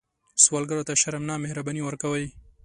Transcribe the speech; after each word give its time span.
سوالګر 0.43 0.79
ته 0.87 0.93
شرم 1.01 1.23
نه، 1.29 1.35
مهرباني 1.43 1.81
ورکوئ 1.83 2.25